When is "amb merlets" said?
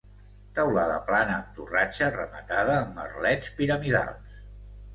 2.81-3.55